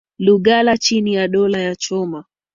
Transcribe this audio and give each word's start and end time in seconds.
Lugala 0.19 0.77
chini 0.77 1.13
ya 1.13 1.27
dola 1.27 1.57
ya 1.57 1.75
Choma 1.75 2.25